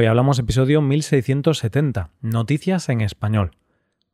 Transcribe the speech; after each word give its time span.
Hoy 0.00 0.06
hablamos 0.06 0.38
episodio 0.38 0.80
1670, 0.80 2.12
Noticias 2.20 2.88
en 2.88 3.00
Español. 3.00 3.56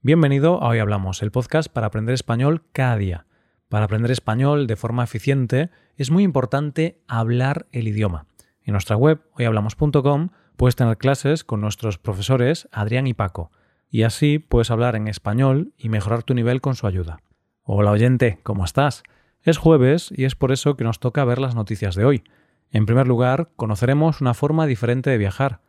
Bienvenido 0.00 0.62
a 0.62 0.68
Hoy 0.68 0.78
Hablamos, 0.78 1.22
el 1.22 1.30
podcast 1.30 1.70
para 1.70 1.88
aprender 1.88 2.14
español 2.14 2.62
cada 2.72 2.96
día. 2.96 3.26
Para 3.68 3.84
aprender 3.84 4.10
español 4.10 4.66
de 4.66 4.76
forma 4.76 5.04
eficiente 5.04 5.68
es 5.98 6.10
muy 6.10 6.22
importante 6.22 7.02
hablar 7.06 7.66
el 7.70 7.86
idioma. 7.86 8.24
En 8.62 8.72
nuestra 8.72 8.96
web, 8.96 9.20
hoyhablamos.com, 9.34 10.30
puedes 10.56 10.74
tener 10.74 10.96
clases 10.96 11.44
con 11.44 11.60
nuestros 11.60 11.98
profesores 11.98 12.66
Adrián 12.72 13.06
y 13.06 13.12
Paco, 13.12 13.50
y 13.90 14.04
así 14.04 14.38
puedes 14.38 14.70
hablar 14.70 14.96
en 14.96 15.06
español 15.06 15.74
y 15.76 15.90
mejorar 15.90 16.22
tu 16.22 16.32
nivel 16.32 16.62
con 16.62 16.76
su 16.76 16.86
ayuda. 16.86 17.18
Hola 17.62 17.90
oyente, 17.90 18.40
¿cómo 18.42 18.64
estás? 18.64 19.02
Es 19.42 19.58
jueves 19.58 20.10
y 20.16 20.24
es 20.24 20.34
por 20.34 20.50
eso 20.50 20.78
que 20.78 20.84
nos 20.84 20.98
toca 20.98 21.26
ver 21.26 21.40
las 21.40 21.54
noticias 21.54 21.94
de 21.94 22.06
hoy. 22.06 22.24
En 22.70 22.86
primer 22.86 23.06
lugar, 23.06 23.50
conoceremos 23.56 24.22
una 24.22 24.32
forma 24.32 24.64
diferente 24.64 25.10
de 25.10 25.18
viajar. 25.18 25.60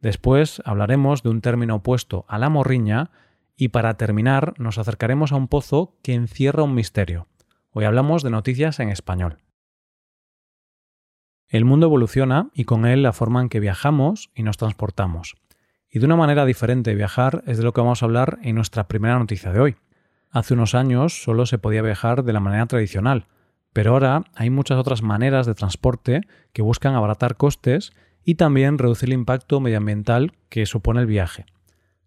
Después 0.00 0.62
hablaremos 0.64 1.22
de 1.22 1.28
un 1.28 1.40
término 1.42 1.76
opuesto 1.76 2.24
a 2.28 2.38
la 2.38 2.48
morriña 2.48 3.10
y 3.54 3.68
para 3.68 3.94
terminar 3.94 4.54
nos 4.58 4.78
acercaremos 4.78 5.32
a 5.32 5.36
un 5.36 5.46
pozo 5.46 5.98
que 6.02 6.14
encierra 6.14 6.62
un 6.62 6.74
misterio. 6.74 7.26
Hoy 7.72 7.84
hablamos 7.84 8.22
de 8.22 8.30
noticias 8.30 8.80
en 8.80 8.88
español. 8.88 9.38
El 11.48 11.64
mundo 11.64 11.86
evoluciona 11.86 12.50
y 12.54 12.64
con 12.64 12.86
él 12.86 13.02
la 13.02 13.12
forma 13.12 13.42
en 13.42 13.48
que 13.48 13.60
viajamos 13.60 14.30
y 14.34 14.42
nos 14.42 14.56
transportamos. 14.56 15.36
Y 15.90 15.98
de 15.98 16.06
una 16.06 16.16
manera 16.16 16.46
diferente 16.46 16.90
de 16.90 16.96
viajar 16.96 17.42
es 17.46 17.58
de 17.58 17.64
lo 17.64 17.72
que 17.72 17.80
vamos 17.80 18.02
a 18.02 18.06
hablar 18.06 18.38
en 18.42 18.54
nuestra 18.54 18.88
primera 18.88 19.18
noticia 19.18 19.52
de 19.52 19.60
hoy. 19.60 19.76
Hace 20.30 20.54
unos 20.54 20.74
años 20.74 21.22
solo 21.22 21.44
se 21.44 21.58
podía 21.58 21.82
viajar 21.82 22.22
de 22.22 22.32
la 22.32 22.40
manera 22.40 22.64
tradicional, 22.66 23.26
pero 23.72 23.92
ahora 23.92 24.22
hay 24.34 24.48
muchas 24.48 24.78
otras 24.78 25.02
maneras 25.02 25.44
de 25.46 25.54
transporte 25.54 26.22
que 26.52 26.62
buscan 26.62 26.94
abaratar 26.94 27.36
costes 27.36 27.92
y 28.24 28.36
también 28.36 28.78
reducir 28.78 29.08
el 29.08 29.14
impacto 29.14 29.60
medioambiental 29.60 30.32
que 30.48 30.66
supone 30.66 31.00
el 31.00 31.06
viaje. 31.06 31.46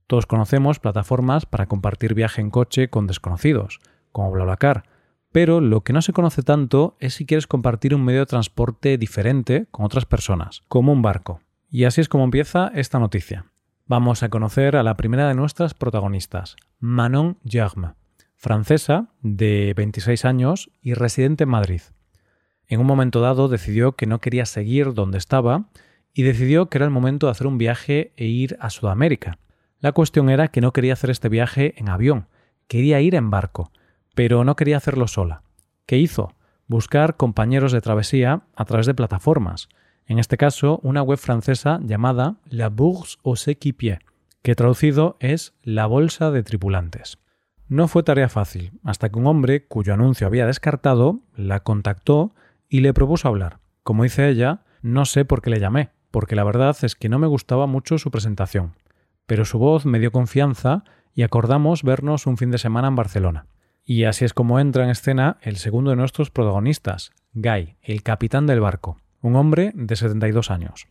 Todos 0.08 0.26
conocemos 0.26 0.80
plataformas 0.80 1.46
para 1.46 1.66
compartir 1.66 2.14
viaje 2.14 2.42
en 2.42 2.50
coche 2.50 2.90
con 2.90 3.08
desconocidos, 3.08 3.80
como 4.12 4.32
BlaBlaCar, 4.32 4.84
pero 5.32 5.60
lo 5.60 5.82
que 5.82 5.94
no 5.94 6.02
se 6.02 6.14
conoce 6.14 6.44
tanto 6.44 6.96
es 7.00 7.16
si 7.16 7.26
quieres 7.26 7.48
compartir 7.48 7.96
un 7.96 8.06
medio 8.06 8.20
de 8.20 8.28
transporte 8.28 8.98
diferente 8.98 9.66
con 9.72 9.86
otras 9.86 10.06
personas, 10.06 10.62
como 10.68 10.92
un 10.92 11.02
barco. 11.02 11.42
Y 11.70 11.86
así 11.86 12.02
es 12.02 12.08
como 12.10 12.24
empieza 12.24 12.72
esta 12.76 13.00
noticia. 13.00 13.48
Vamos 13.88 14.22
a 14.22 14.30
conocer 14.30 14.76
a 14.76 14.84
la 14.84 14.96
primera 14.96 15.28
de 15.28 15.34
nuestras 15.34 15.74
protagonistas, 15.74 16.56
Manon 16.80 17.40
Germe, 17.44 17.96
francesa 18.36 19.10
de 19.22 19.74
26 19.76 20.24
años 20.26 20.70
y 20.82 20.94
residente 20.94 21.46
en 21.46 21.50
Madrid. 21.50 21.82
En 22.68 22.80
un 22.80 22.86
momento 22.86 23.20
dado 23.20 23.48
decidió 23.48 23.94
que 23.94 24.06
no 24.06 24.20
quería 24.20 24.46
seguir 24.46 24.94
donde 24.94 25.18
estaba 25.18 25.66
y 26.14 26.24
decidió 26.24 26.70
que 26.70 26.78
era 26.78 26.86
el 26.86 26.92
momento 26.92 27.28
de 27.28 27.32
hacer 27.32 27.48
un 27.48 27.58
viaje 27.58 28.14
e 28.18 28.26
ir 28.26 28.58
a 28.60 28.70
Sudamérica. 28.70 29.40
La 29.80 29.92
cuestión 29.92 30.30
era 30.30 30.48
que 30.48 30.62
no 30.62 30.72
quería 30.72 30.94
hacer 30.94 31.10
este 31.10 31.30
viaje 31.30 31.74
en 31.78 31.90
avión, 31.90 32.28
quería 32.68 33.02
ir 33.02 33.16
en 33.16 33.30
barco, 33.30 33.72
pero 34.16 34.44
no 34.44 34.56
quería 34.56 34.78
hacerlo 34.78 35.08
sola. 35.08 35.44
¿Qué 35.86 35.98
hizo? 35.98 36.36
Buscar 36.68 37.18
compañeros 37.18 37.72
de 37.72 37.82
travesía 37.82 38.44
a 38.56 38.66
través 38.66 38.86
de 38.86 38.94
plataformas, 38.94 39.70
en 40.06 40.20
este 40.20 40.38
caso 40.38 40.80
una 40.84 41.02
web 41.02 41.18
francesa 41.18 41.80
llamada 41.84 42.38
La 42.46 42.70
Bourse 42.70 43.18
aux 43.24 43.48
Équipiers, 43.48 44.00
que 44.42 44.56
traducido 44.56 45.18
es 45.20 45.54
la 45.64 45.86
bolsa 45.86 46.32
de 46.32 46.44
tripulantes. 46.44 47.18
No 47.68 47.88
fue 47.88 48.04
tarea 48.04 48.30
fácil, 48.30 48.72
hasta 48.84 49.10
que 49.10 49.18
un 49.18 49.28
hombre 49.28 49.66
cuyo 49.66 49.94
anuncio 49.94 50.28
había 50.28 50.46
descartado 50.46 51.22
la 51.36 51.62
contactó 51.62 52.36
y 52.70 52.82
le 52.82 52.94
propuso 52.94 53.28
hablar. 53.28 53.60
Como 53.84 54.04
dice 54.04 54.30
ella, 54.30 54.64
no 54.82 55.06
sé 55.06 55.26
por 55.26 55.42
qué 55.42 55.50
le 55.50 55.60
llamé, 55.60 55.92
porque 56.14 56.36
la 56.36 56.44
verdad 56.44 56.78
es 56.84 56.94
que 56.94 57.10
no 57.10 57.18
me 57.18 57.26
gustaba 57.26 57.66
mucho 57.66 57.98
su 57.98 58.12
presentación, 58.12 58.76
pero 59.26 59.46
su 59.46 59.58
voz 59.58 59.88
me 59.88 59.98
dio 60.00 60.12
confianza 60.12 60.84
y 61.16 61.24
acordamos 61.24 61.82
vernos 61.82 62.28
un 62.28 62.38
fin 62.38 62.52
de 62.52 62.60
semana 62.60 62.90
en 62.90 62.96
Barcelona. 62.96 63.48
Y 63.84 64.04
así 64.04 64.24
es 64.24 64.32
como 64.36 64.60
entra 64.60 64.84
en 64.84 64.92
escena 64.92 65.38
el 65.42 65.58
segundo 65.58 65.90
de 65.90 65.96
nuestros 65.96 66.30
protagonistas, 66.30 67.10
Guy, 67.34 67.78
el 67.82 68.04
capitán 68.04 68.46
del 68.46 68.60
barco, 68.60 68.98
un 69.22 69.36
hombre 69.36 69.72
de 69.74 69.96
72 69.96 70.52
años. 70.52 70.88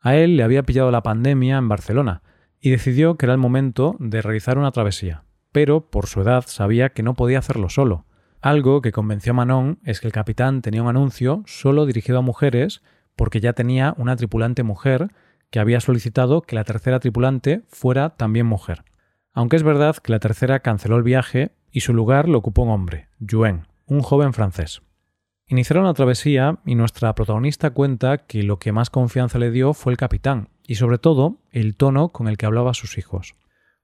A 0.00 0.16
él 0.16 0.38
le 0.38 0.42
había 0.42 0.62
pillado 0.62 0.90
la 0.90 1.02
pandemia 1.02 1.58
en 1.58 1.68
Barcelona 1.68 2.22
y 2.58 2.70
decidió 2.70 3.18
que 3.18 3.26
era 3.26 3.34
el 3.34 3.38
momento 3.38 3.96
de 3.98 4.22
realizar 4.22 4.56
una 4.56 4.72
travesía, 4.72 5.24
pero 5.52 5.90
por 5.90 6.06
su 6.06 6.22
edad 6.22 6.44
sabía 6.46 6.88
que 6.88 7.02
no 7.02 7.12
podía 7.12 7.38
hacerlo 7.38 7.68
solo. 7.68 8.06
Algo 8.40 8.80
que 8.80 8.92
convenció 8.92 9.32
a 9.32 9.34
Manon 9.34 9.78
es 9.84 10.00
que 10.00 10.06
el 10.06 10.14
capitán 10.14 10.62
tenía 10.62 10.80
un 10.80 10.88
anuncio 10.88 11.42
solo 11.44 11.84
dirigido 11.84 12.20
a 12.20 12.22
mujeres 12.22 12.80
porque 13.16 13.40
ya 13.40 13.52
tenía 13.52 13.94
una 13.96 14.16
tripulante 14.16 14.62
mujer 14.62 15.08
que 15.50 15.60
había 15.60 15.80
solicitado 15.80 16.42
que 16.42 16.56
la 16.56 16.64
tercera 16.64 17.00
tripulante 17.00 17.62
fuera 17.68 18.10
también 18.10 18.46
mujer. 18.46 18.84
Aunque 19.32 19.56
es 19.56 19.62
verdad 19.62 19.96
que 19.96 20.12
la 20.12 20.18
tercera 20.18 20.60
canceló 20.60 20.96
el 20.96 21.02
viaje 21.02 21.52
y 21.70 21.80
su 21.80 21.92
lugar 21.94 22.28
lo 22.28 22.38
ocupó 22.38 22.62
un 22.62 22.70
hombre, 22.70 23.08
Yuen, 23.18 23.66
un 23.86 24.00
joven 24.00 24.32
francés. 24.32 24.82
Iniciaron 25.46 25.84
la 25.84 25.94
travesía 25.94 26.58
y 26.64 26.74
nuestra 26.74 27.14
protagonista 27.14 27.70
cuenta 27.70 28.18
que 28.18 28.42
lo 28.42 28.58
que 28.58 28.72
más 28.72 28.90
confianza 28.90 29.38
le 29.38 29.50
dio 29.50 29.74
fue 29.74 29.92
el 29.92 29.98
capitán 29.98 30.48
y 30.66 30.76
sobre 30.76 30.98
todo 30.98 31.38
el 31.50 31.76
tono 31.76 32.08
con 32.08 32.28
el 32.28 32.38
que 32.38 32.46
hablaba 32.46 32.70
a 32.70 32.74
sus 32.74 32.96
hijos. 32.96 33.34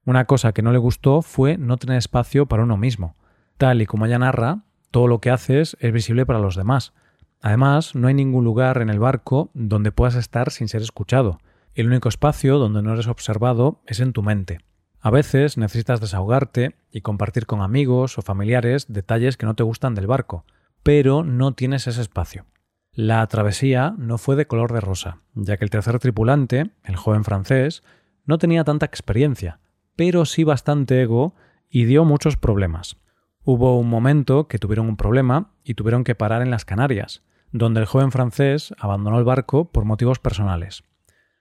Una 0.04 0.24
cosa 0.24 0.52
que 0.52 0.62
no 0.62 0.72
le 0.72 0.78
gustó 0.78 1.20
fue 1.20 1.58
no 1.58 1.76
tener 1.76 1.98
espacio 1.98 2.46
para 2.46 2.62
uno 2.62 2.76
mismo. 2.78 3.16
Tal 3.58 3.82
y 3.82 3.86
como 3.86 4.06
ella 4.06 4.18
narra, 4.18 4.64
todo 4.90 5.06
lo 5.06 5.20
que 5.20 5.30
haces 5.30 5.76
es 5.80 5.92
visible 5.92 6.24
para 6.24 6.38
los 6.38 6.56
demás, 6.56 6.94
Además, 7.40 7.94
no 7.94 8.08
hay 8.08 8.14
ningún 8.14 8.44
lugar 8.44 8.82
en 8.82 8.90
el 8.90 8.98
barco 8.98 9.50
donde 9.54 9.92
puedas 9.92 10.14
estar 10.14 10.50
sin 10.50 10.68
ser 10.68 10.82
escuchado. 10.82 11.38
El 11.74 11.86
único 11.86 12.08
espacio 12.08 12.58
donde 12.58 12.82
no 12.82 12.92
eres 12.92 13.06
observado 13.06 13.80
es 13.86 14.00
en 14.00 14.12
tu 14.12 14.22
mente. 14.22 14.60
A 15.00 15.10
veces 15.10 15.56
necesitas 15.56 16.00
desahogarte 16.00 16.76
y 16.90 17.00
compartir 17.00 17.46
con 17.46 17.62
amigos 17.62 18.18
o 18.18 18.22
familiares 18.22 18.86
detalles 18.88 19.38
que 19.38 19.46
no 19.46 19.54
te 19.54 19.62
gustan 19.62 19.94
del 19.94 20.06
barco, 20.06 20.44
pero 20.82 21.24
no 21.24 21.54
tienes 21.54 21.86
ese 21.86 22.02
espacio. 22.02 22.44
La 22.92 23.26
travesía 23.28 23.94
no 23.96 24.18
fue 24.18 24.36
de 24.36 24.46
color 24.46 24.72
de 24.72 24.80
rosa, 24.80 25.18
ya 25.34 25.56
que 25.56 25.64
el 25.64 25.70
tercer 25.70 25.98
tripulante, 25.98 26.72
el 26.84 26.96
joven 26.96 27.24
francés, 27.24 27.82
no 28.26 28.36
tenía 28.36 28.64
tanta 28.64 28.84
experiencia, 28.84 29.60
pero 29.96 30.26
sí 30.26 30.44
bastante 30.44 31.00
ego 31.00 31.34
y 31.70 31.84
dio 31.84 32.04
muchos 32.04 32.36
problemas. 32.36 32.96
Hubo 33.42 33.78
un 33.78 33.88
momento 33.88 34.48
que 34.48 34.58
tuvieron 34.58 34.86
un 34.88 34.96
problema 34.96 35.52
y 35.64 35.74
tuvieron 35.74 36.04
que 36.04 36.14
parar 36.14 36.42
en 36.42 36.50
las 36.50 36.66
Canarias, 36.66 37.22
donde 37.52 37.80
el 37.80 37.86
joven 37.86 38.12
francés 38.12 38.74
abandonó 38.78 39.18
el 39.18 39.24
barco 39.24 39.70
por 39.72 39.86
motivos 39.86 40.18
personales. 40.18 40.84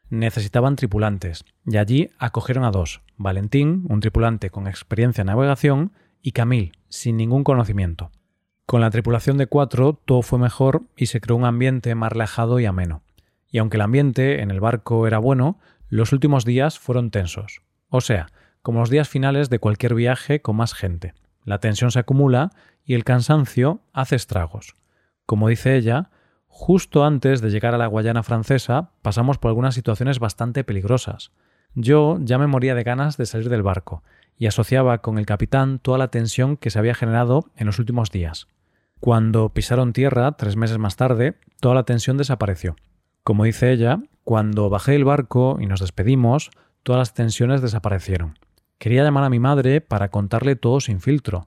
Necesitaban 0.09 0.77
tripulantes, 0.77 1.43
y 1.65 1.77
allí 1.77 2.09
acogieron 2.17 2.63
a 2.63 2.71
dos, 2.71 3.01
Valentín, 3.17 3.85
un 3.89 3.99
tripulante 3.99 4.49
con 4.49 4.67
experiencia 4.67 5.21
en 5.21 5.27
navegación, 5.27 5.91
y 6.21 6.31
Camille, 6.31 6.71
sin 6.87 7.17
ningún 7.17 7.43
conocimiento. 7.43 8.11
Con 8.66 8.79
la 8.81 8.91
tripulación 8.91 9.37
de 9.37 9.47
cuatro 9.47 9.93
todo 9.93 10.21
fue 10.21 10.39
mejor 10.39 10.83
y 10.95 11.07
se 11.07 11.19
creó 11.19 11.35
un 11.35 11.45
ambiente 11.45 11.93
más 11.95 12.11
relajado 12.11 12.59
y 12.59 12.66
ameno. 12.66 13.03
Y 13.49 13.57
aunque 13.57 13.77
el 13.77 13.81
ambiente 13.81 14.41
en 14.41 14.51
el 14.51 14.59
barco 14.61 15.05
era 15.05 15.17
bueno, 15.17 15.59
los 15.89 16.13
últimos 16.13 16.45
días 16.45 16.79
fueron 16.79 17.11
tensos. 17.11 17.61
O 17.89 17.99
sea, 17.99 18.27
como 18.61 18.79
los 18.79 18.89
días 18.89 19.09
finales 19.09 19.49
de 19.49 19.59
cualquier 19.59 19.95
viaje 19.95 20.41
con 20.41 20.55
más 20.55 20.73
gente. 20.73 21.13
La 21.49 21.57
tensión 21.57 21.89
se 21.89 21.97
acumula 21.97 22.51
y 22.85 22.93
el 22.93 23.03
cansancio 23.03 23.81
hace 23.91 24.15
estragos. 24.15 24.75
Como 25.25 25.47
dice 25.47 25.77
ella, 25.77 26.11
justo 26.45 27.03
antes 27.03 27.41
de 27.41 27.49
llegar 27.49 27.73
a 27.73 27.79
la 27.79 27.87
Guayana 27.87 28.21
francesa 28.21 28.91
pasamos 29.01 29.39
por 29.39 29.49
algunas 29.49 29.73
situaciones 29.73 30.19
bastante 30.19 30.63
peligrosas. 30.63 31.31
Yo 31.73 32.19
ya 32.21 32.37
me 32.37 32.45
moría 32.45 32.75
de 32.75 32.83
ganas 32.83 33.17
de 33.17 33.25
salir 33.25 33.49
del 33.49 33.63
barco 33.63 34.03
y 34.37 34.45
asociaba 34.45 34.99
con 34.99 35.17
el 35.17 35.25
capitán 35.25 35.79
toda 35.79 35.97
la 35.97 36.09
tensión 36.09 36.55
que 36.55 36.69
se 36.69 36.77
había 36.77 36.93
generado 36.93 37.49
en 37.55 37.66
los 37.66 37.79
últimos 37.79 38.11
días. 38.11 38.47
Cuando 38.99 39.49
pisaron 39.49 39.91
tierra, 39.91 40.33
tres 40.33 40.55
meses 40.55 40.77
más 40.77 40.97
tarde, 40.97 41.33
toda 41.59 41.73
la 41.73 41.83
tensión 41.83 42.16
desapareció. 42.17 42.75
Como 43.23 43.43
dice 43.43 43.71
ella, 43.71 44.03
cuando 44.23 44.69
bajé 44.69 44.91
del 44.91 45.03
barco 45.03 45.57
y 45.59 45.66
nos 45.66 45.79
despedimos, 45.79 46.51
todas 46.84 46.99
las 46.99 47.16
tensiones 47.16 47.63
desaparecieron. 47.63 48.37
Quería 48.79 49.03
llamar 49.03 49.26
a 49.26 49.29
mi 49.29 49.40
madre 49.40 49.81
para 49.81 50.09
contarle 50.09 50.55
todo 50.55 50.79
sin 50.79 51.02
filtro, 51.02 51.46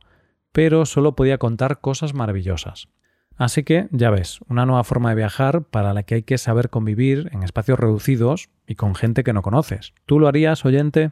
pero 0.52 0.84
solo 0.84 1.16
podía 1.16 1.38
contar 1.38 1.80
cosas 1.80 2.12
maravillosas. 2.12 2.88
Así 3.36 3.64
que, 3.64 3.88
ya 3.90 4.10
ves, 4.10 4.40
una 4.48 4.66
nueva 4.66 4.84
forma 4.84 5.08
de 5.08 5.16
viajar 5.16 5.64
para 5.64 5.94
la 5.94 6.02
que 6.02 6.16
hay 6.16 6.22
que 6.22 6.36
saber 6.36 6.68
convivir 6.68 7.30
en 7.32 7.42
espacios 7.42 7.80
reducidos 7.80 8.50
y 8.66 8.74
con 8.74 8.94
gente 8.94 9.24
que 9.24 9.32
no 9.32 9.40
conoces. 9.40 9.94
¿Tú 10.04 10.20
lo 10.20 10.28
harías, 10.28 10.64
oyente? 10.66 11.08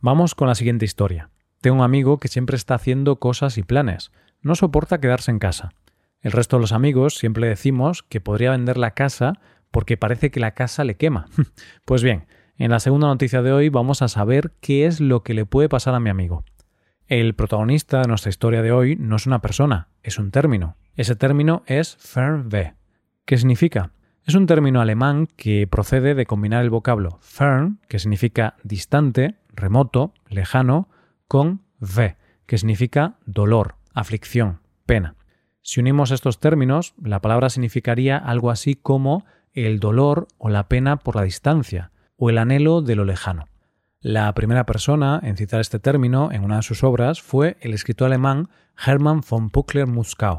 Vamos 0.00 0.34
con 0.34 0.48
la 0.48 0.56
siguiente 0.56 0.84
historia. 0.84 1.30
Tengo 1.60 1.76
un 1.76 1.84
amigo 1.84 2.18
que 2.18 2.26
siempre 2.26 2.56
está 2.56 2.74
haciendo 2.74 3.20
cosas 3.20 3.56
y 3.56 3.62
planes. 3.62 4.10
No 4.40 4.56
soporta 4.56 5.00
quedarse 5.00 5.30
en 5.30 5.38
casa. 5.38 5.70
El 6.20 6.32
resto 6.32 6.56
de 6.56 6.62
los 6.62 6.72
amigos 6.72 7.14
siempre 7.14 7.46
decimos 7.46 8.02
que 8.02 8.20
podría 8.20 8.50
vender 8.50 8.78
la 8.78 8.94
casa 8.94 9.34
porque 9.70 9.96
parece 9.96 10.32
que 10.32 10.40
la 10.40 10.54
casa 10.54 10.82
le 10.82 10.96
quema. 10.96 11.26
pues 11.84 12.02
bien, 12.02 12.26
en 12.64 12.70
la 12.70 12.78
segunda 12.78 13.08
noticia 13.08 13.42
de 13.42 13.52
hoy 13.52 13.70
vamos 13.70 14.02
a 14.02 14.08
saber 14.08 14.52
qué 14.60 14.86
es 14.86 15.00
lo 15.00 15.24
que 15.24 15.34
le 15.34 15.44
puede 15.44 15.68
pasar 15.68 15.96
a 15.96 16.00
mi 16.00 16.10
amigo. 16.10 16.44
El 17.08 17.34
protagonista 17.34 18.00
de 18.00 18.06
nuestra 18.06 18.30
historia 18.30 18.62
de 18.62 18.70
hoy 18.70 18.94
no 18.94 19.16
es 19.16 19.26
una 19.26 19.40
persona, 19.40 19.88
es 20.04 20.16
un 20.20 20.30
término. 20.30 20.76
Ese 20.94 21.16
término 21.16 21.64
es 21.66 21.96
ferve. 21.96 22.76
¿Qué 23.24 23.36
significa? 23.36 23.90
Es 24.24 24.36
un 24.36 24.46
término 24.46 24.80
alemán 24.80 25.26
que 25.26 25.66
procede 25.66 26.14
de 26.14 26.24
combinar 26.24 26.62
el 26.62 26.70
vocablo 26.70 27.18
fern, 27.20 27.80
que 27.88 27.98
significa 27.98 28.54
distante, 28.62 29.34
remoto, 29.48 30.14
lejano, 30.28 30.88
con 31.26 31.62
ve, 31.80 32.16
que 32.46 32.58
significa 32.58 33.16
dolor, 33.26 33.74
aflicción, 33.92 34.60
pena. 34.86 35.16
Si 35.62 35.80
unimos 35.80 36.12
estos 36.12 36.38
términos, 36.38 36.94
la 37.02 37.20
palabra 37.20 37.50
significaría 37.50 38.18
algo 38.18 38.52
así 38.52 38.76
como 38.76 39.24
el 39.52 39.80
dolor 39.80 40.28
o 40.38 40.48
la 40.48 40.68
pena 40.68 40.98
por 40.98 41.16
la 41.16 41.22
distancia, 41.22 41.91
o 42.24 42.30
el 42.30 42.38
anhelo 42.38 42.82
de 42.82 42.94
lo 42.94 43.04
lejano. 43.04 43.48
La 44.00 44.32
primera 44.32 44.64
persona 44.64 45.18
en 45.24 45.36
citar 45.36 45.60
este 45.60 45.80
término 45.80 46.30
en 46.30 46.44
una 46.44 46.58
de 46.58 46.62
sus 46.62 46.84
obras 46.84 47.20
fue 47.20 47.56
el 47.60 47.74
escritor 47.74 48.06
alemán 48.06 48.48
Hermann 48.86 49.22
von 49.28 49.50
Puckler-Muskau. 49.50 50.38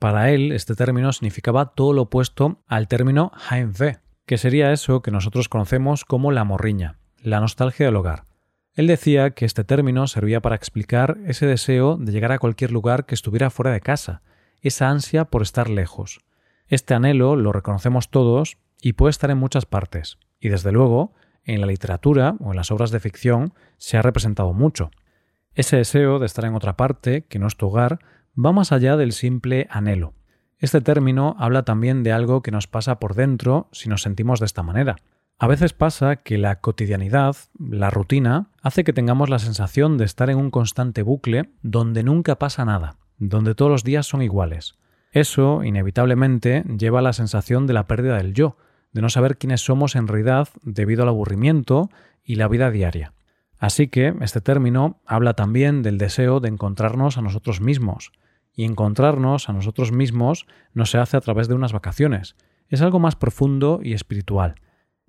Para 0.00 0.32
él, 0.32 0.50
este 0.50 0.74
término 0.74 1.12
significaba 1.12 1.66
todo 1.66 1.92
lo 1.92 2.02
opuesto 2.02 2.64
al 2.66 2.88
término 2.88 3.30
Heimweh, 3.48 4.00
que 4.26 4.38
sería 4.38 4.72
eso 4.72 5.02
que 5.02 5.12
nosotros 5.12 5.48
conocemos 5.48 6.04
como 6.04 6.32
la 6.32 6.42
morriña, 6.42 6.98
la 7.22 7.38
nostalgia 7.38 7.86
del 7.86 7.94
hogar. 7.94 8.24
Él 8.72 8.88
decía 8.88 9.30
que 9.30 9.44
este 9.44 9.62
término 9.62 10.08
servía 10.08 10.42
para 10.42 10.56
explicar 10.56 11.18
ese 11.26 11.46
deseo 11.46 11.96
de 11.96 12.10
llegar 12.10 12.32
a 12.32 12.40
cualquier 12.40 12.72
lugar 12.72 13.06
que 13.06 13.14
estuviera 13.14 13.50
fuera 13.50 13.70
de 13.70 13.80
casa, 13.80 14.22
esa 14.62 14.90
ansia 14.90 15.26
por 15.26 15.42
estar 15.42 15.70
lejos. 15.70 16.18
Este 16.66 16.92
anhelo 16.92 17.36
lo 17.36 17.52
reconocemos 17.52 18.10
todos 18.10 18.56
y 18.82 18.94
puede 18.94 19.10
estar 19.10 19.30
en 19.30 19.38
muchas 19.38 19.64
partes, 19.64 20.18
y 20.44 20.50
desde 20.50 20.72
luego, 20.72 21.14
en 21.44 21.62
la 21.62 21.66
literatura 21.66 22.36
o 22.38 22.50
en 22.50 22.56
las 22.56 22.70
obras 22.70 22.90
de 22.90 23.00
ficción 23.00 23.54
se 23.78 23.96
ha 23.96 24.02
representado 24.02 24.52
mucho. 24.52 24.90
Ese 25.54 25.78
deseo 25.78 26.18
de 26.18 26.26
estar 26.26 26.44
en 26.44 26.54
otra 26.54 26.76
parte, 26.76 27.24
que 27.24 27.38
no 27.38 27.46
es 27.46 27.56
tu 27.56 27.68
hogar, 27.68 27.98
va 28.36 28.52
más 28.52 28.70
allá 28.70 28.98
del 28.98 29.12
simple 29.12 29.66
anhelo. 29.70 30.12
Este 30.58 30.82
término 30.82 31.34
habla 31.38 31.62
también 31.62 32.02
de 32.02 32.12
algo 32.12 32.42
que 32.42 32.50
nos 32.50 32.66
pasa 32.66 33.00
por 33.00 33.14
dentro 33.14 33.68
si 33.72 33.88
nos 33.88 34.02
sentimos 34.02 34.38
de 34.38 34.44
esta 34.44 34.62
manera. 34.62 34.96
A 35.38 35.46
veces 35.46 35.72
pasa 35.72 36.16
que 36.16 36.36
la 36.36 36.60
cotidianidad, 36.60 37.36
la 37.58 37.88
rutina, 37.88 38.50
hace 38.60 38.84
que 38.84 38.92
tengamos 38.92 39.30
la 39.30 39.38
sensación 39.38 39.96
de 39.96 40.04
estar 40.04 40.28
en 40.28 40.36
un 40.36 40.50
constante 40.50 41.02
bucle 41.02 41.48
donde 41.62 42.02
nunca 42.02 42.38
pasa 42.38 42.66
nada, 42.66 42.98
donde 43.16 43.54
todos 43.54 43.70
los 43.70 43.82
días 43.82 44.06
son 44.06 44.20
iguales. 44.20 44.76
Eso, 45.10 45.64
inevitablemente, 45.64 46.64
lleva 46.78 46.98
a 46.98 47.02
la 47.02 47.14
sensación 47.14 47.66
de 47.66 47.72
la 47.72 47.86
pérdida 47.86 48.18
del 48.18 48.34
yo, 48.34 48.58
de 48.94 49.02
no 49.02 49.10
saber 49.10 49.36
quiénes 49.36 49.60
somos 49.60 49.94
en 49.96 50.08
realidad 50.08 50.48
debido 50.62 51.02
al 51.02 51.10
aburrimiento 51.10 51.90
y 52.24 52.36
la 52.36 52.48
vida 52.48 52.70
diaria. 52.70 53.12
Así 53.58 53.88
que 53.88 54.14
este 54.22 54.40
término 54.40 55.00
habla 55.04 55.34
también 55.34 55.82
del 55.82 55.98
deseo 55.98 56.40
de 56.40 56.48
encontrarnos 56.48 57.18
a 57.18 57.22
nosotros 57.22 57.60
mismos, 57.60 58.12
y 58.56 58.64
encontrarnos 58.64 59.50
a 59.50 59.52
nosotros 59.52 59.92
mismos 59.92 60.46
no 60.72 60.86
se 60.86 60.96
hace 60.96 61.18
a 61.18 61.20
través 61.20 61.48
de 61.48 61.54
unas 61.54 61.74
vacaciones, 61.74 62.36
es 62.68 62.80
algo 62.80 63.00
más 63.00 63.16
profundo 63.16 63.80
y 63.82 63.92
espiritual 63.92 64.54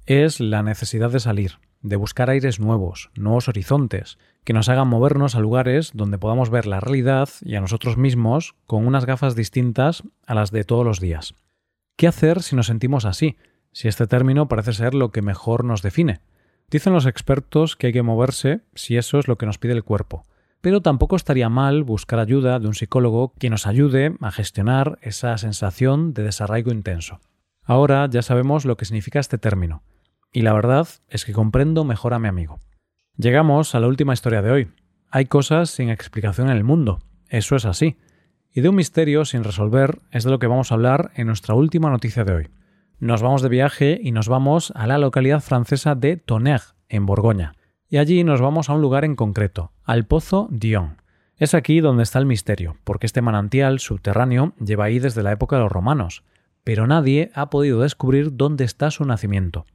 es 0.06 0.40
la 0.40 0.62
necesidad 0.62 1.10
de 1.10 1.20
salir, 1.20 1.60
de 1.82 1.96
buscar 1.96 2.30
aires 2.30 2.60
nuevos, 2.60 3.10
nuevos 3.16 3.48
horizontes, 3.48 4.18
que 4.44 4.54
nos 4.54 4.70
hagan 4.70 4.88
movernos 4.88 5.36
a 5.36 5.40
lugares 5.40 5.92
donde 5.94 6.18
podamos 6.18 6.50
ver 6.50 6.68
la 6.68 6.80
realidad 6.80 7.30
y 7.42 7.56
a 7.56 7.62
nosotros 7.62 7.98
mismos 7.98 8.56
con 8.68 8.86
unas 8.86 9.06
gafas 9.06 9.36
distintas 9.36 10.04
a 10.28 10.36
las 10.36 10.52
de 10.52 10.64
todos 10.64 10.86
los 10.86 11.00
días. 11.00 11.34
¿Qué 11.96 12.08
hacer 12.08 12.44
si 12.44 12.56
nos 12.56 12.68
sentimos 12.68 13.06
así? 13.06 13.38
Si 13.76 13.90
este 13.90 14.08
término 14.08 14.48
parece 14.48 14.72
ser 14.72 14.94
lo 14.94 15.12
que 15.12 15.22
mejor 15.22 15.66
nos 15.66 15.82
define. 15.82 16.22
Dicen 16.72 16.94
los 16.94 17.06
expertos 17.06 17.76
que 17.76 17.88
hay 17.88 17.94
que 17.94 18.04
moverse 18.04 18.62
si 18.74 18.96
eso 18.96 19.20
es 19.20 19.28
lo 19.28 19.38
que 19.38 19.46
nos 19.46 19.58
pide 19.58 19.74
el 19.74 19.84
cuerpo, 19.84 20.24
pero 20.62 20.82
tampoco 20.82 21.18
estaría 21.18 21.50
mal 21.50 21.84
buscar 21.84 22.20
ayuda 22.20 22.58
de 22.60 22.68
un 22.68 22.74
psicólogo 22.74 23.34
que 23.38 23.50
nos 23.50 23.68
ayude 23.68 24.16
a 24.22 24.32
gestionar 24.32 24.98
esa 25.02 25.38
sensación 25.38 26.14
de 26.14 26.24
desarraigo 26.24 26.72
intenso. 26.72 27.20
Ahora 27.66 28.08
ya 28.10 28.22
sabemos 28.22 28.64
lo 28.64 28.78
que 28.78 28.86
significa 28.86 29.20
este 29.20 29.38
término, 29.38 29.84
y 30.32 30.44
la 30.44 30.54
verdad 30.54 30.88
es 31.10 31.26
que 31.26 31.34
comprendo 31.34 31.84
mejor 31.84 32.14
a 32.14 32.20
mi 32.20 32.30
amigo. 32.30 32.62
Llegamos 33.18 33.76
a 33.76 33.82
la 33.82 33.88
última 33.88 34.14
historia 34.14 34.42
de 34.42 34.52
hoy. 34.52 34.72
Hay 35.12 35.26
cosas 35.26 35.70
sin 35.70 35.90
explicación 35.90 36.50
en 36.50 36.56
el 36.56 36.64
mundo, 36.64 37.02
eso 37.28 37.58
es 37.58 37.66
así. 37.66 37.98
Y 38.54 38.62
de 38.62 38.70
un 38.70 38.76
misterio 38.76 39.26
sin 39.26 39.44
resolver 39.44 40.00
es 40.12 40.24
de 40.24 40.32
lo 40.32 40.40
que 40.40 40.48
vamos 40.48 40.72
a 40.72 40.76
hablar 40.76 41.12
en 41.16 41.28
nuestra 41.28 41.56
última 41.56 41.90
noticia 41.90 42.24
de 42.24 42.34
hoy. 42.34 42.50
Nos 43.06 43.22
vamos 43.22 43.44
de 43.44 43.50
viaje 43.50 44.00
y 44.02 44.12
nos 44.12 44.28
vamos 44.28 44.74
a 44.76 44.88
la 44.88 44.98
localidad 44.98 45.40
francesa 45.40 45.94
de 45.94 46.18
Tonnerre, 46.18 46.74
en 46.90 47.06
Borgoña. 47.06 47.54
Y 47.88 47.98
allí 47.98 48.24
nos 48.24 48.42
vamos 48.42 48.68
a 48.68 48.74
un 48.74 48.82
lugar 48.82 49.06
en 49.06 49.16
concreto, 49.16 49.72
al 49.84 50.08
Pozo 50.08 50.48
Dion. 50.50 51.04
Es 51.38 51.54
aquí 51.54 51.82
donde 51.82 52.02
está 52.02 52.18
el 52.18 52.26
misterio, 52.26 52.78
porque 52.84 53.06
este 53.06 53.22
manantial 53.22 53.80
subterráneo 53.80 54.54
lleva 54.60 54.86
ahí 54.86 54.98
desde 54.98 55.22
la 55.22 55.32
época 55.32 55.56
de 55.56 55.62
los 55.62 55.72
romanos, 55.72 56.24
pero 56.64 56.88
nadie 56.88 57.30
ha 57.36 57.52
podido 57.52 57.82
descubrir 57.82 58.36
dónde 58.38 58.64
está 58.64 58.90
su 58.90 59.06
nacimiento. 59.06 59.68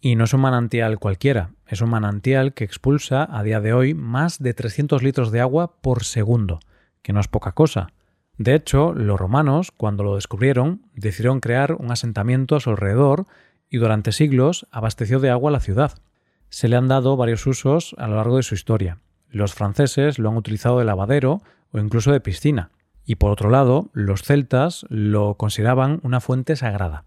Y 0.00 0.14
no 0.14 0.22
es 0.22 0.32
un 0.32 0.42
manantial 0.42 1.00
cualquiera, 1.00 1.50
es 1.66 1.80
un 1.80 1.90
manantial 1.90 2.54
que 2.54 2.62
expulsa 2.62 3.26
a 3.28 3.42
día 3.42 3.60
de 3.60 3.72
hoy 3.72 3.94
más 3.94 4.38
de 4.38 4.54
300 4.54 5.02
litros 5.02 5.32
de 5.32 5.40
agua 5.40 5.80
por 5.80 6.04
segundo, 6.04 6.60
que 7.02 7.12
no 7.12 7.18
es 7.18 7.26
poca 7.26 7.50
cosa. 7.50 7.88
De 8.38 8.54
hecho, 8.54 8.92
los 8.92 9.18
romanos, 9.18 9.72
cuando 9.72 10.04
lo 10.04 10.14
descubrieron, 10.14 10.82
decidieron 10.94 11.40
crear 11.40 11.72
un 11.72 11.90
asentamiento 11.90 12.56
a 12.56 12.60
su 12.60 12.70
alrededor 12.70 13.26
y 13.70 13.78
durante 13.78 14.12
siglos 14.12 14.66
abasteció 14.70 15.20
de 15.20 15.30
agua 15.30 15.50
la 15.50 15.60
ciudad. 15.60 15.98
Se 16.48 16.68
le 16.68 16.76
han 16.76 16.88
dado 16.88 17.16
varios 17.16 17.46
usos 17.46 17.94
a 17.98 18.06
lo 18.06 18.16
largo 18.16 18.36
de 18.36 18.42
su 18.42 18.54
historia. 18.54 18.98
Los 19.30 19.54
franceses 19.54 20.18
lo 20.18 20.28
han 20.28 20.36
utilizado 20.36 20.78
de 20.78 20.84
lavadero 20.84 21.42
o 21.72 21.78
incluso 21.78 22.12
de 22.12 22.20
piscina. 22.20 22.70
Y 23.04 23.16
por 23.16 23.30
otro 23.30 23.50
lado, 23.50 23.90
los 23.92 24.22
celtas 24.22 24.84
lo 24.88 25.34
consideraban 25.34 26.00
una 26.02 26.20
fuente 26.20 26.56
sagrada. 26.56 27.04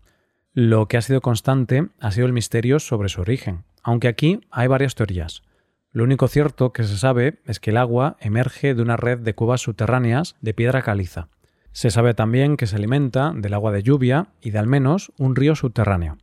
Lo 0.54 0.88
que 0.88 0.98
ha 0.98 1.02
sido 1.02 1.22
constante 1.22 1.88
ha 2.00 2.12
sido 2.12 2.26
el 2.26 2.34
misterio 2.34 2.80
sobre 2.80 3.10
su 3.10 3.22
origen, 3.22 3.64
aunque 3.84 4.08
aquí 4.08 4.42
hay 4.50 4.68
varias 4.68 4.96
teorías. 4.96 5.44
Lo 5.92 6.04
único 6.04 6.28
cierto 6.28 6.72
que 6.72 6.84
se 6.84 6.98
sabe 6.98 7.40
es 7.46 7.60
que 7.60 7.72
el 7.72 7.78
agua 7.78 8.16
emerge 8.20 8.76
de 8.76 8.82
una 8.82 8.96
red 8.96 9.20
de 9.20 9.34
cuevas 9.34 9.62
subterráneas 9.62 10.36
de 10.40 10.54
piedra 10.54 10.84
caliza. 10.84 11.30
Se 11.72 11.90
sabe 11.90 12.14
también 12.14 12.58
que 12.58 12.68
se 12.68 12.76
alimenta 12.76 13.34
del 13.36 13.56
agua 13.56 13.72
de 13.72 13.82
lluvia 13.82 14.28
y 14.40 14.52
de 14.52 14.60
al 14.60 14.68
menos 14.68 15.12
un 15.18 15.36
río 15.36 15.56
subterráneo. 15.56 16.18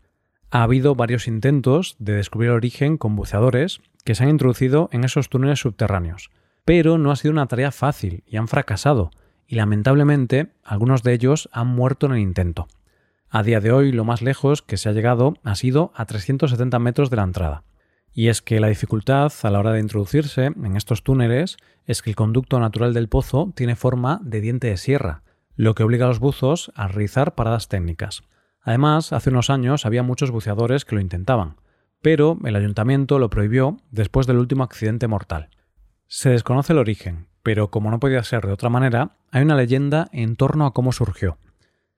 Ha 0.50 0.62
habido 0.62 0.94
varios 0.94 1.26
intentos 1.26 1.96
de 1.98 2.12
descubrir 2.12 2.50
el 2.50 2.56
origen 2.56 2.96
con 2.96 3.16
buceadores 3.16 3.80
que 4.04 4.14
se 4.14 4.22
han 4.22 4.30
introducido 4.30 4.88
en 4.92 5.02
esos 5.02 5.28
túneles 5.28 5.58
subterráneos, 5.58 6.30
pero 6.64 6.96
no 6.96 7.10
ha 7.10 7.16
sido 7.16 7.32
una 7.32 7.46
tarea 7.46 7.72
fácil 7.72 8.22
y 8.26 8.36
han 8.36 8.46
fracasado, 8.46 9.10
y 9.48 9.56
lamentablemente 9.56 10.52
algunos 10.62 11.02
de 11.02 11.12
ellos 11.12 11.48
han 11.52 11.66
muerto 11.66 12.06
en 12.06 12.12
el 12.12 12.18
intento. 12.20 12.68
A 13.28 13.42
día 13.42 13.60
de 13.60 13.72
hoy 13.72 13.90
lo 13.90 14.04
más 14.04 14.22
lejos 14.22 14.62
que 14.62 14.76
se 14.76 14.88
ha 14.88 14.92
llegado 14.92 15.34
ha 15.42 15.56
sido 15.56 15.92
a 15.96 16.06
370 16.06 16.78
metros 16.78 17.10
de 17.10 17.16
la 17.16 17.24
entrada. 17.24 17.64
Y 18.18 18.28
es 18.28 18.40
que 18.40 18.60
la 18.60 18.68
dificultad 18.68 19.30
a 19.42 19.50
la 19.50 19.58
hora 19.58 19.72
de 19.72 19.80
introducirse 19.80 20.46
en 20.46 20.74
estos 20.74 21.02
túneles 21.02 21.58
es 21.84 22.00
que 22.00 22.08
el 22.08 22.16
conducto 22.16 22.58
natural 22.58 22.94
del 22.94 23.10
pozo 23.10 23.52
tiene 23.54 23.76
forma 23.76 24.20
de 24.22 24.40
diente 24.40 24.68
de 24.68 24.78
sierra, 24.78 25.22
lo 25.54 25.74
que 25.74 25.82
obliga 25.82 26.06
a 26.06 26.08
los 26.08 26.18
buzos 26.18 26.72
a 26.74 26.88
realizar 26.88 27.34
paradas 27.34 27.68
técnicas. 27.68 28.22
Además, 28.62 29.12
hace 29.12 29.28
unos 29.28 29.50
años 29.50 29.84
había 29.84 30.02
muchos 30.02 30.30
buceadores 30.30 30.86
que 30.86 30.94
lo 30.94 31.02
intentaban, 31.02 31.56
pero 32.00 32.38
el 32.46 32.56
ayuntamiento 32.56 33.18
lo 33.18 33.28
prohibió 33.28 33.76
después 33.90 34.26
del 34.26 34.38
último 34.38 34.64
accidente 34.64 35.08
mortal. 35.08 35.50
Se 36.06 36.30
desconoce 36.30 36.72
el 36.72 36.78
origen, 36.78 37.26
pero 37.42 37.70
como 37.70 37.90
no 37.90 38.00
podía 38.00 38.22
ser 38.22 38.46
de 38.46 38.52
otra 38.52 38.70
manera, 38.70 39.18
hay 39.30 39.42
una 39.42 39.56
leyenda 39.56 40.08
en 40.12 40.36
torno 40.36 40.64
a 40.64 40.72
cómo 40.72 40.92
surgió. 40.92 41.36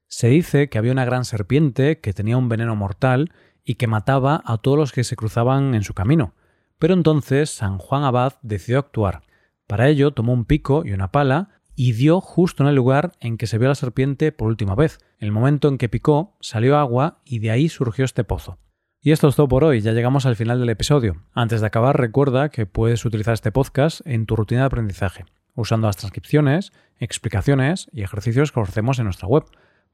Se 0.09 0.27
dice 0.27 0.69
que 0.69 0.79
había 0.79 0.91
una 0.91 1.05
gran 1.05 1.25
serpiente 1.25 2.01
que 2.01 2.13
tenía 2.13 2.39
un 2.39 2.49
veneno 2.49 2.75
mortal 2.75 3.31
y 3.69 3.75
que 3.75 3.87
mataba 3.87 4.43
a 4.47 4.57
todos 4.57 4.79
los 4.79 4.93
que 4.93 5.05
se 5.05 5.15
cruzaban 5.15 5.75
en 5.75 5.83
su 5.83 5.93
camino. 5.93 6.33
Pero 6.79 6.95
entonces 6.95 7.51
San 7.51 7.77
Juan 7.77 8.03
Abad 8.03 8.33
decidió 8.41 8.79
actuar. 8.79 9.21
Para 9.67 9.91
ello 9.91 10.13
tomó 10.13 10.33
un 10.33 10.47
pico 10.47 10.87
y 10.87 10.93
una 10.93 11.13
pala 11.13 11.51
y 11.75 11.93
dio 11.93 12.23
justo 12.23 12.63
en 12.63 12.71
el 12.71 12.77
lugar 12.77 13.13
en 13.21 13.37
que 13.37 13.47
se 13.47 13.59
vio 13.59 13.69
la 13.69 13.75
serpiente 13.75 14.33
por 14.33 14.49
última 14.49 14.75
vez. 14.75 15.01
El 15.19 15.33
momento 15.33 15.69
en 15.69 15.77
que 15.77 15.91
picó, 15.91 16.35
salió 16.41 16.79
agua 16.79 17.21
y 17.27 17.41
de 17.41 17.51
ahí 17.51 17.69
surgió 17.69 18.07
este 18.07 18.25
pozo. 18.25 18.57
Y 19.03 19.13
esto 19.13 19.29
es 19.29 19.37
todo 19.37 19.49
por 19.49 19.65
hoy, 19.65 19.83
ya 19.83 19.93
llegamos 19.93 20.25
al 20.25 20.37
final 20.37 20.61
del 20.61 20.71
episodio. 20.71 21.23
Antes 21.35 21.61
de 21.61 21.67
acabar, 21.67 22.01
recuerda 22.01 22.49
que 22.49 22.65
puedes 22.65 23.05
utilizar 23.05 23.35
este 23.35 23.53
podcast 23.53 24.01
en 24.07 24.25
tu 24.25 24.35
rutina 24.35 24.63
de 24.63 24.67
aprendizaje, 24.69 25.27
usando 25.55 25.89
las 25.89 25.99
transcripciones, 25.99 26.73
explicaciones 27.01 27.91
y 27.93 28.01
ejercicios 28.01 28.51
que 28.51 28.61
ofrecemos 28.61 28.99
en 28.99 29.05
nuestra 29.05 29.29
web. 29.29 29.45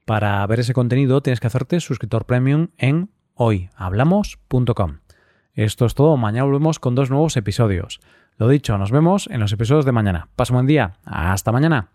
Para 0.04 0.46
ver 0.46 0.60
ese 0.60 0.74
contenido 0.74 1.22
tienes 1.22 1.40
que 1.40 1.48
hacerte 1.48 1.80
suscriptor 1.80 2.24
premium 2.24 2.68
en 2.78 3.10
hoyhablamos.com. 3.34 4.98
Esto 5.54 5.86
es 5.86 5.94
todo, 5.94 6.16
mañana 6.16 6.44
volvemos 6.44 6.78
con 6.78 6.94
dos 6.94 7.10
nuevos 7.10 7.36
episodios. 7.36 8.00
Lo 8.36 8.48
dicho, 8.48 8.76
nos 8.78 8.90
vemos 8.90 9.28
en 9.30 9.40
los 9.40 9.52
episodios 9.52 9.84
de 9.84 9.92
mañana. 9.92 10.28
Paso 10.34 10.54
buen 10.54 10.66
día, 10.66 10.98
hasta 11.04 11.52
mañana. 11.52 11.93